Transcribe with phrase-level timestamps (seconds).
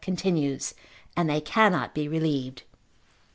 [0.01, 0.73] continues,
[1.15, 2.63] and they cannot be relieved.